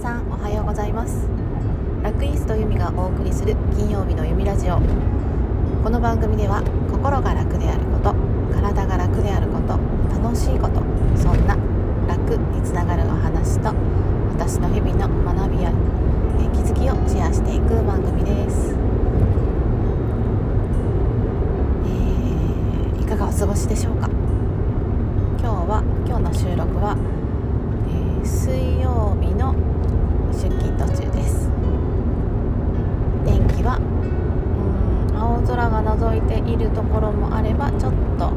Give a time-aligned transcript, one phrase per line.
[0.00, 1.28] さんおはようございます。
[2.02, 4.80] ラクイースト由美がお送りする金曜日の由美ラジオ。
[5.84, 8.14] この番組では心が楽であること
[8.50, 9.76] 体が楽であること
[10.08, 10.80] 楽しいこと
[11.20, 11.54] そんな
[12.08, 13.74] 楽につながるお話と
[14.32, 15.70] 私の日々の学びや
[16.56, 18.72] 気づきをシェアしていく番組です、
[21.84, 24.08] えーいかがお過ごしでしょうか？
[24.08, 26.96] 今日は今日の収録は、
[28.24, 29.54] 水曜日の
[30.32, 31.50] 出勤途中です。
[33.24, 38.32] 天気はうーん青空が覗いているところもあればちょっと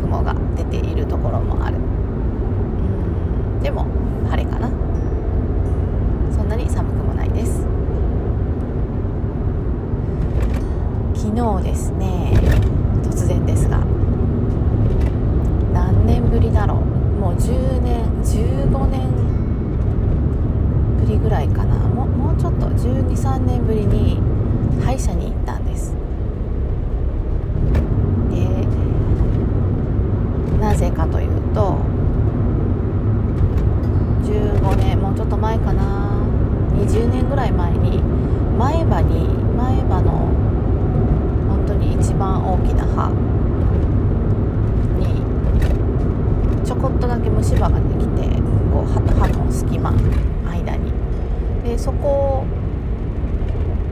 [0.00, 1.76] 雲が出ているところもある。
[1.76, 3.86] うんでも
[4.30, 4.68] 晴れかな。
[6.34, 7.66] そんなに寒くもないです。
[11.14, 12.32] 昨日ですね
[13.02, 13.78] 突然ですが
[15.72, 16.95] 何年ぶりだろう。
[17.20, 19.08] もう10年15年
[21.00, 21.74] ぶりぐらいかな。
[21.76, 24.20] もうもうちょっと1 2 3年ぶりに
[24.84, 25.94] 歯医者に行ったんです。
[28.30, 28.66] で
[30.60, 31.78] なぜかというと
[34.24, 36.06] 15年もうちょっと前かな。
[36.76, 38.02] 20年ぐらい前に
[38.58, 40.12] 前歯に前歯の
[41.48, 43.10] 本当に一番大きな歯
[44.98, 45.22] に
[46.64, 46.88] ちょこ
[47.54, 49.92] っとだけ虫歯ができてこう歯と歯の隙間
[50.44, 50.92] 間に。
[51.64, 52.46] でそこを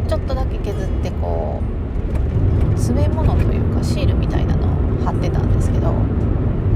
[0.08, 1.60] ちょっとだけ削ってこ
[2.74, 5.92] う詰め物というかシールみたいなのを貼ってたんですけど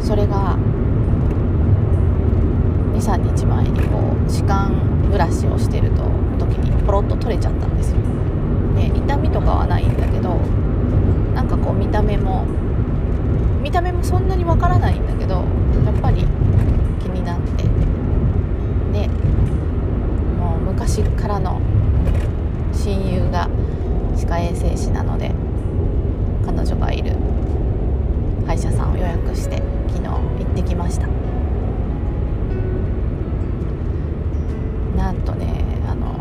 [0.01, 0.57] それが
[2.95, 6.03] 23日前にこう歯間ブラシをしてると
[6.39, 7.99] 時にポロッと取れちゃったんですよ。
[8.77, 10.37] で痛みとかはないんだけど
[11.35, 12.45] なんかこう見た目も
[13.63, 15.35] 見た目もそんなにわからないんだけど
[15.85, 16.25] やっぱり
[17.01, 17.65] 気になって。
[18.93, 19.09] で
[20.39, 21.61] もう昔からの
[22.73, 23.49] 親友が
[24.17, 25.33] 歯科衛生士なので
[26.47, 27.17] 彼女がいる
[28.47, 31.07] 歯医者さんを予約して昨日行ってきました。
[34.97, 36.19] なんとねあの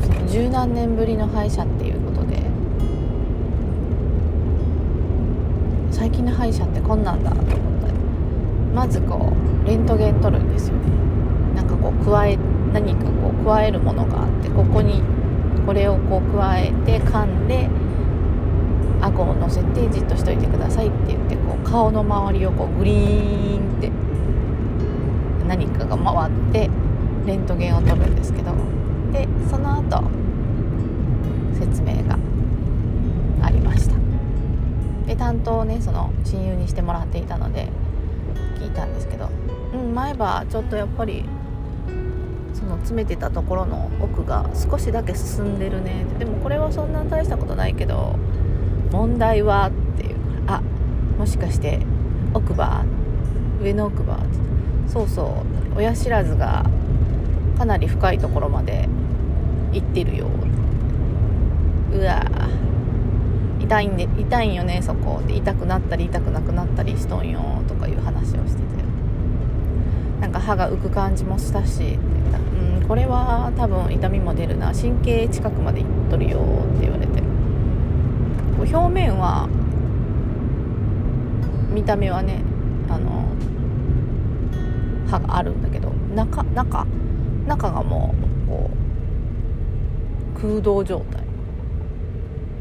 [0.00, 1.95] その十何年ぶりの歯医者っていう
[6.06, 7.92] 最近の歯医者ってこんなんだと思ったり
[8.72, 9.32] まずこ
[9.64, 10.82] うレントゲン取るんですよね。
[11.56, 12.38] なんかこう加え
[12.72, 15.02] 何かこう加えるものがあってここに
[15.66, 17.68] これをこう加えて噛んで
[19.00, 23.90] 顎を乗せてじっとしといてくださいって言ってこう顔の周りをこうグリーンって
[25.48, 26.70] 何かが回って
[27.26, 28.52] レントゲンを取るんですけど。
[29.12, 30.04] でその後
[31.58, 32.15] 説明が
[35.06, 37.68] で担当をねその親友にしてもらっていたので
[38.58, 39.28] 聞いたんですけど
[39.74, 41.24] 「うん前歯ちょっとやっぱり
[42.54, 48.16] その詰めてたところの奥が少しだけ進んでるね」でもこれはそんな大したことないけど
[48.92, 50.16] 問題は?」っていう
[50.48, 50.60] 「あ
[51.18, 51.80] もしかして
[52.34, 52.84] 奥歯？
[53.62, 54.18] 上の奥歯?」
[54.88, 55.26] そうそう。
[55.76, 56.64] 親知らずが
[57.58, 58.88] かなり深いところまで
[59.72, 60.26] 行ってるよ。
[61.92, 62.24] うわ
[63.66, 65.20] 痛いんで痛いんよねそこ。
[65.26, 68.66] で痛くなったり痛くなくなったりしとんよとかいう話をしてて。
[70.20, 71.98] なんか歯が浮く感じもしたし
[72.80, 74.72] うんこれは多分痛みも出るな。
[74.72, 76.40] 神経近くまでいっとるよっ
[76.78, 77.22] て言われて。
[78.58, 79.48] 表面は
[81.72, 82.42] 見た目はね
[82.88, 83.26] あの
[85.10, 86.86] 歯があるんだけど中中
[87.46, 88.14] 中がも
[88.46, 88.70] うこ
[90.36, 91.25] う空洞状態。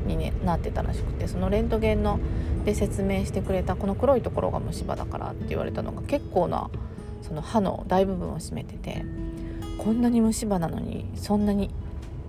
[0.05, 2.19] に、なってたらしくてそのレントゲンの
[2.66, 6.69] で説明してくれたこの黒いところが虫歯だからって言われたのが結構な
[7.21, 9.05] その歯の大部分を占めてて
[9.77, 11.69] こんなに虫歯なのにそんなに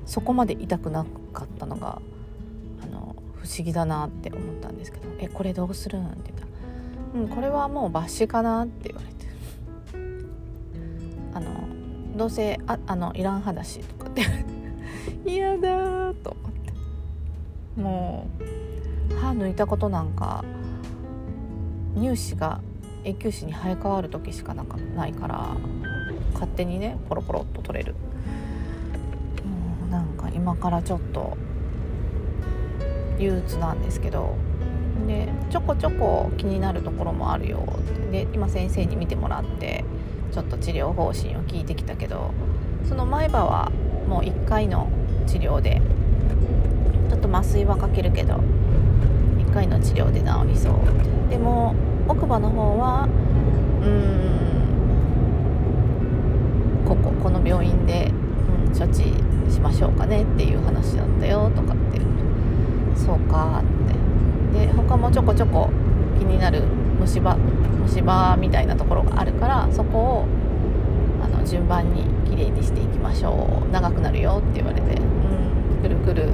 [0.05, 2.01] そこまで痛くなかったのが
[2.83, 6.49] あの不思議だなって思ったんですけど「えこれどうするん?」って言ったら
[7.23, 9.27] 「うんこれはもう抜歯かな」って言われて
[11.35, 11.51] あの
[12.17, 14.51] どうせああのいらん歯だしとかって言われて
[15.31, 16.37] 嫌だと
[17.77, 18.27] も
[19.11, 20.45] う歯抜いたことなんか
[21.95, 22.61] 乳歯が
[23.05, 25.57] 永久歯に生え変わる時しかなんかないから
[26.33, 27.93] 勝手にねポロポロっと取れる。
[27.93, 27.99] も
[29.87, 31.37] うなんか今からちょっと
[33.19, 34.35] 憂鬱なんですけど
[35.07, 37.63] でちょこちょこ気になるところもあるよ。
[37.79, 39.85] ってで今先生に見てもらって
[40.33, 42.33] ちょっと治療方針を聞いてきたけど
[42.89, 43.71] その前歯は
[44.09, 44.89] もう1回の
[45.27, 45.81] 治療で
[47.37, 48.41] 麻酔はかけるけど
[49.39, 50.75] 1回の治療で治りそう。
[51.29, 51.75] でも
[52.09, 53.07] 奥歯の方は
[53.83, 53.91] うー
[56.83, 58.11] んこここの病院で、
[58.71, 59.03] うん、処置
[59.53, 62.01] しましょうかねっていう話だったよとかって。
[62.97, 63.65] そうかっ
[64.55, 64.67] て。
[64.67, 65.69] で他もちょこちょこ
[66.19, 66.63] 気になる
[67.01, 67.37] 虫歯
[67.83, 70.25] 虫歯みたいなところがあるからそこを
[71.23, 73.71] あの順番にきれいにしていきましょう。
[73.71, 74.95] 長くなるよって言われて。
[74.99, 75.17] うん
[75.83, 76.31] くるくる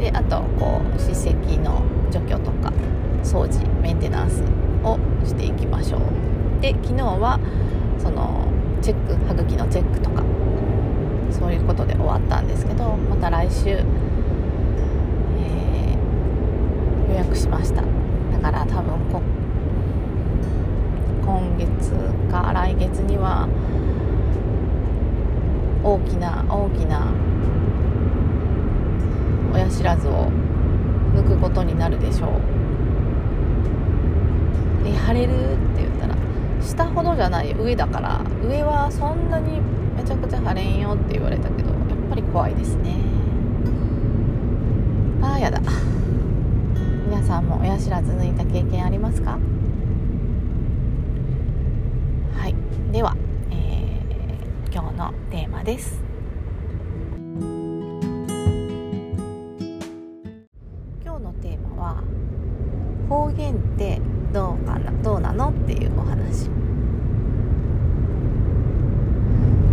[0.00, 2.72] であとこう歯石の除去とか
[3.22, 4.42] 掃除メンテナンス
[4.82, 6.00] をしていきましょう
[6.62, 7.38] で昨日は
[7.98, 8.48] その
[8.80, 10.22] チェック歯茎のチェックとか
[11.30, 17.82] そういうことで終わったんですけどまた来週、えー、予約しました。
[17.82, 19.20] だから多分こ
[21.24, 21.92] 今月
[22.30, 23.46] か来月には
[25.84, 27.12] 大きな大きな
[29.52, 30.28] 親知らずを
[31.14, 32.30] 抜くことになるでしょう。
[34.84, 36.16] で腫れるって言ったら
[36.60, 39.60] 下ほどじゃない上だから上はそんなに
[39.96, 42.96] めちゃくちゃ腫れんよって言われたけどやっぱり怖いですね。
[45.22, 45.60] あーやだ。
[47.06, 49.38] 皆さんも親知らず抜いた経験ありますか？
[52.36, 52.54] はい。
[52.92, 53.16] では、
[53.50, 56.09] えー、今日のテーマです。
[63.10, 64.00] 方言って
[64.32, 66.48] どうかなどうなのっていうお話。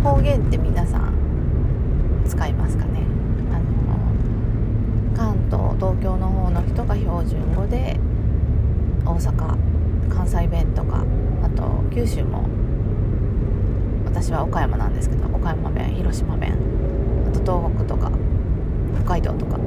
[0.02, 1.14] 方言って皆さん
[2.26, 3.02] 使いますかね？
[3.52, 3.62] あの
[5.16, 8.00] 関東東京の方の人が標準語で
[9.04, 9.56] 大阪
[10.08, 11.04] 関西弁とか
[11.44, 12.42] あと九州も
[14.04, 16.58] 私は岡山なんですけど岡山弁広島弁
[17.28, 18.10] あと東北とか
[18.96, 19.60] 北海道とか。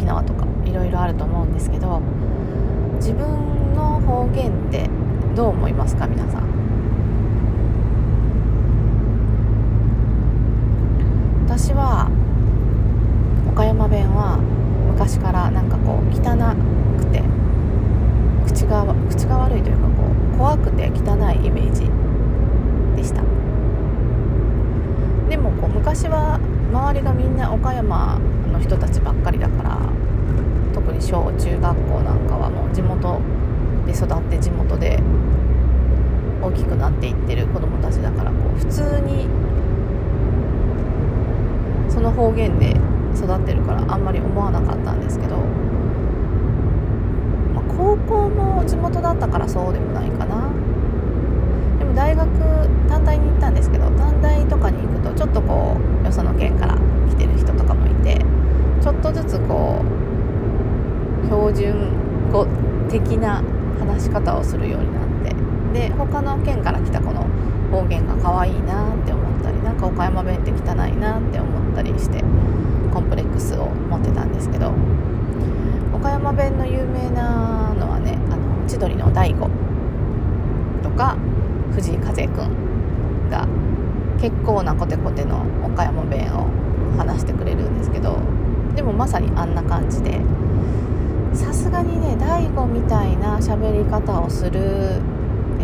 [0.00, 2.00] 沖縄とかいろいろあると思うんですけど
[2.96, 4.88] 自分の方言って
[5.36, 6.48] どう思いますか皆さん？
[11.44, 12.08] 私は
[13.52, 14.38] 岡山弁は
[14.88, 16.56] 昔からなんかこう汚
[16.98, 17.22] くて
[18.46, 19.90] 口が口が悪いというかこ
[20.34, 21.82] う怖くて汚いイメージ
[22.96, 23.20] でした
[25.28, 26.38] でもこう昔は
[26.70, 28.20] 周りがみんな岡山
[28.52, 29.80] の人たちばっかりだから
[30.74, 33.18] 特に小中学校なんかはもう地元
[33.86, 35.00] で育って地元で
[36.42, 39.24] 大きくなっていってる子どもたちだからこう普通に
[41.88, 42.76] その方言で
[43.16, 45.36] 育ってるからあんまり思わなかったんですけど、
[47.54, 50.69] まあ、高校も地元だったからそうでもないかな。
[51.90, 52.28] でも大学
[52.88, 56.76] 短大に行ったんですけど短大とかに行くとちょっとこうよその県から
[57.08, 58.18] 来てる人とかもいて
[58.80, 62.46] ちょっとずつこう標準語
[62.88, 63.42] 的な
[63.78, 65.08] 話し方をするようになっ
[65.74, 67.26] てで他の県から来た子の
[67.70, 72.22] 方言が可愛いなって思ったりなんか岡山弁って汚いなって思ったりして
[72.92, 74.72] コンプレックスを持ってたんですけど
[75.94, 79.48] 岡山弁の有名なのはねあの千鳥の大悟
[80.82, 81.16] とか
[81.74, 83.46] 藤井風くんが
[84.20, 86.46] 結構なコテコテの岡山弁を
[86.96, 88.18] 話してくれるんですけど
[88.74, 90.20] でもまさにあんな感じで
[91.34, 95.62] さすがにね大悟みたいな喋り方をする、え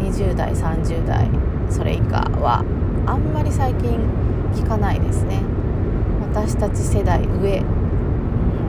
[0.00, 1.28] ー、20代30代
[1.68, 2.64] それ以下は
[3.06, 3.98] あんまり最近
[4.52, 5.42] 聞かないですね。
[6.20, 7.62] 私たち世代上、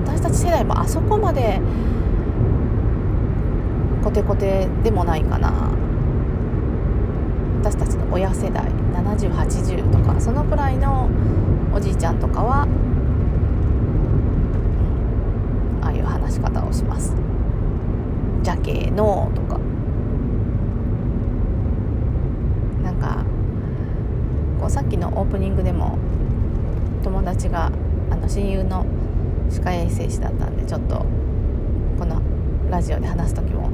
[0.06, 1.62] 私たち世代もあそこまで
[4.04, 5.72] コテコテでもないかな。
[7.64, 11.10] 私たちの親世代7080とかそのくらいの
[11.74, 12.68] おじいちゃんとかは、う
[15.80, 17.16] ん、ああいう話し方をします
[18.44, 19.58] 「じゃけの」とか。
[22.84, 23.24] なんか
[24.60, 25.98] こうさっきのオープニングでも
[27.02, 27.72] 友達が
[28.12, 28.86] あの親友の
[29.50, 31.06] 歯科衛生士だったんでちょっと
[31.98, 32.22] この
[32.70, 33.70] ラジオで話す時も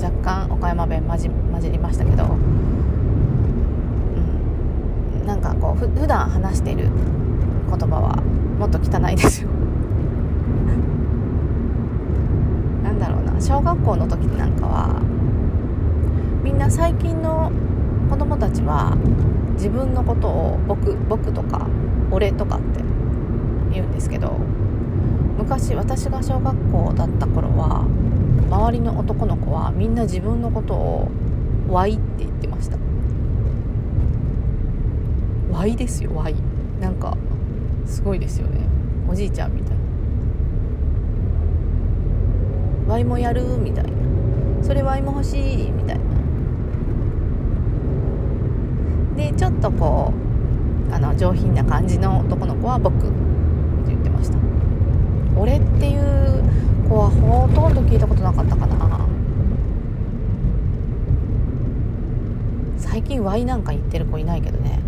[0.00, 2.36] 若干岡山弁混じ混じりましたけど
[5.42, 6.88] かこうふ普段話してる
[7.68, 8.16] 言葉は
[8.58, 9.48] もっと汚いですよ。
[12.84, 13.40] なんだろうな。
[13.40, 15.02] 小学校の時なんかは
[16.44, 17.50] みんな最近の
[18.08, 18.96] 子供たちは
[19.54, 21.66] 自分のことを僕僕とか
[22.10, 22.82] 俺とかって
[23.72, 24.36] 言うんですけど
[25.38, 27.86] 昔私が小学校だった頃は
[28.50, 31.10] 周りの男の子はみんな自分のことを
[31.68, 32.91] 「ワイ」って言ってました。
[35.52, 36.34] ワイですよワイ
[36.80, 37.16] なんか
[37.86, 38.60] すごいですよね。
[39.08, 39.76] おじいちゃんみたい
[42.86, 42.92] な。
[42.92, 43.90] ワイもやるみたいな。
[44.62, 46.04] それワイも欲しいみたいな。
[49.16, 50.12] でちょっとこ
[50.90, 53.06] うあの上品な感じの男の子は僕って
[53.88, 54.38] 言ってました。
[55.36, 56.42] 俺っていう
[56.88, 58.72] 子はほとんど聞いたことなかったかな。
[62.78, 64.80] 最近 Y なんか言ってる子いないけどね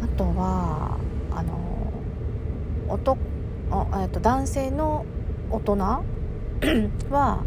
[0.00, 0.98] あとは
[1.30, 1.58] あの
[2.88, 3.18] 男
[4.02, 5.06] えっと男性の
[5.50, 5.76] 大人
[7.10, 7.44] は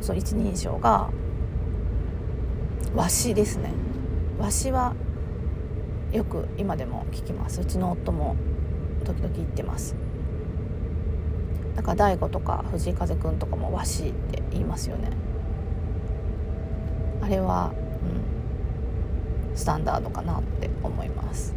[0.00, 1.10] そう一人称が
[2.94, 3.70] わしですね。
[4.38, 4.94] わしは
[6.12, 7.60] よく今でも聞きます。
[7.60, 8.36] うちの夫も
[9.04, 9.94] 時々言ってます。
[11.76, 15.10] だから大悟とか藤井風くんとかもわしって言いますよね。
[17.22, 17.72] あれは、
[19.50, 21.54] うん、スタンダードかなって思います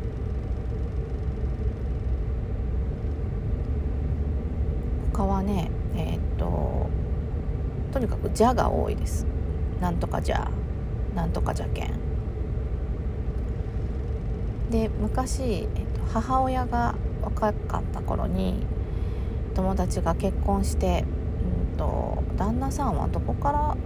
[5.13, 6.89] 他はねえー、っと
[7.91, 9.25] とにかく「じゃ」が多いです
[9.79, 10.49] なんとかじゃ
[11.15, 11.93] なんとかじゃけん
[14.71, 18.65] で昔、えっと、母親が若かった頃に
[19.53, 21.05] 友達が結婚して、
[21.69, 23.77] うんと、旦那さんはどこから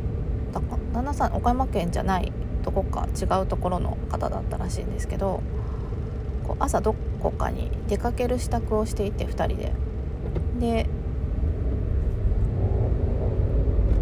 [0.53, 2.31] だか旦那さん岡山県じゃない
[2.63, 5.41] どこか違うところの方だったらしいんですけど
[6.45, 9.73] こう朝どこかに出かける支度をしていて2人で。
[10.59, 10.89] で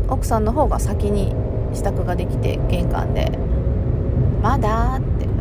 [0.08, 1.34] 奥さんの方が先に
[1.74, 3.38] 支度ができて玄関で
[4.42, 5.32] 「まだ?」って言っ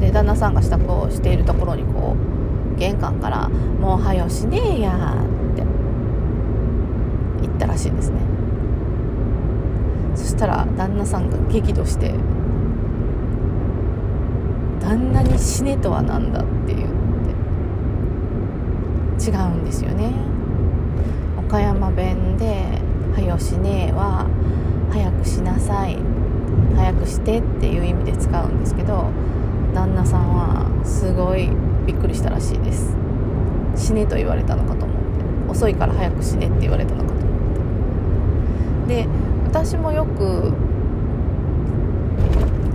[0.00, 0.06] て。
[0.06, 2.16] で旦那さんが支度をしているところにこ
[2.74, 3.48] う玄関から
[3.80, 5.14] 「もうはよしねえや」
[5.52, 5.62] って。
[7.40, 8.18] 言ったらしいですね。
[10.14, 12.14] そしたら旦那さんが激怒して
[14.80, 16.92] 「旦那に死ねとは何だ」って言って。
[19.30, 20.10] 違うんですよね。
[21.38, 22.81] 岡山弁で
[23.14, 24.26] 「はよしねえ」は
[24.90, 25.98] 「早くしなさい」
[26.76, 29.04] 「早くして」っていう意味で使うんですけど
[29.74, 31.50] 旦那さんはすごい
[31.86, 32.96] びっくりしたらしいです。
[33.74, 35.02] 死ねと言われたのかと思って。
[35.50, 38.94] 遅いから早く死ねって言われたのかと思って。
[39.02, 39.08] で
[39.44, 40.52] 私もよく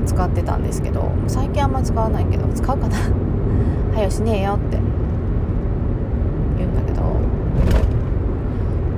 [0.05, 2.97] 使ってたんですけど最近あんま使わないけど使うかな。
[3.95, 4.77] はよしねえよって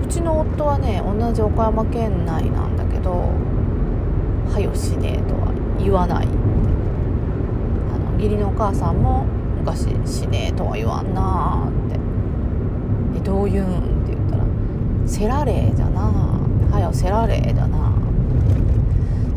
[0.09, 3.11] ちの夫はね同じ岡山県内なんだけど
[4.51, 6.27] 「はよしね」とは言わない。
[6.27, 9.25] あの義理のお母さんも
[9.59, 11.99] 昔「しね」とは言わんなって
[13.17, 14.43] 「えどう言うん?」って言ったら
[15.05, 16.01] 「せられじゃな
[16.71, 17.77] はよせられえじゃな」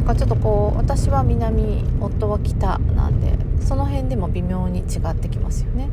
[0.00, 5.90] だからちょっとこう私は南夫は北なんでその辺でも微妙に違ってきますよね。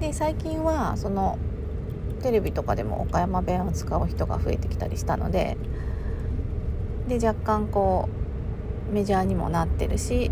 [0.00, 1.38] で最近はその
[2.24, 5.58] テレビとかでも岡山弁を使う人が増えてきたりしたので
[7.06, 8.08] で若干こ
[8.90, 10.30] うメジャーにもなってるし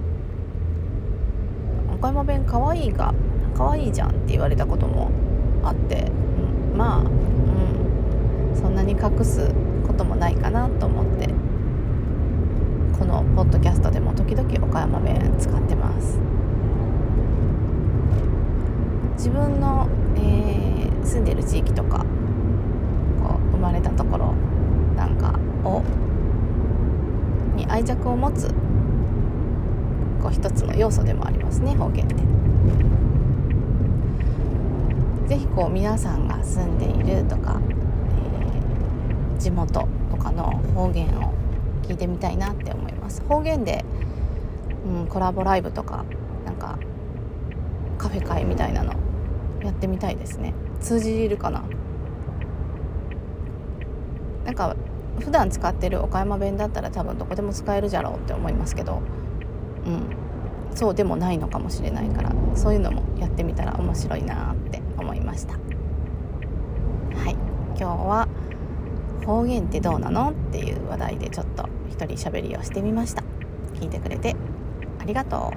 [1.93, 3.13] 岡山弁かわいいが
[3.55, 5.11] かわいいじゃんって言われたことも
[5.63, 6.11] あって、
[6.73, 9.53] うん、まあ、うん、そんなに隠す
[9.87, 11.27] こともないかなと思って
[12.99, 16.19] このポッドキャストでも時々岡山弁使ってます。
[19.23, 24.35] 自分の、ー住んでる地域とかこう生まれたところ
[24.97, 25.83] なんかを
[27.57, 28.49] に愛着を持つ
[30.23, 32.15] こう一つの要素でもありますね方言って。
[35.33, 37.59] 是非こう皆さんが住んでいるとか、
[39.35, 41.33] えー、地元とかの方言を
[41.85, 43.85] 聞いてみたいなって思います方言で、
[44.87, 46.05] うん、コラボライブとか
[46.45, 46.79] なんか
[47.97, 48.93] カフェ会みたいなの
[49.63, 50.55] やってみたいですね。
[50.81, 51.63] 通じるかな。
[54.45, 54.77] なんか
[55.21, 59.01] 普段使ってる岡山弁だったら多分どこでも使えるじゃろうって思いますけど。
[59.87, 60.23] うん。
[60.75, 65.53] そうでもないのかもしれないからそういうのもやってみたら面白いなって思いました。
[65.53, 65.59] は
[67.31, 67.37] い。
[67.77, 68.29] 今日は
[69.27, 73.23] 方言ってどうなのっていう話題でちょっと一人喋りをしてみました。
[73.75, 74.35] 聞いてくれて
[74.99, 75.53] ありがと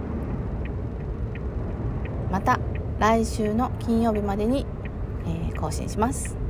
[2.30, 2.32] う。
[2.32, 2.60] また。
[3.00, 4.66] 来週の金曜日までに、
[5.28, 6.45] えー、更新します。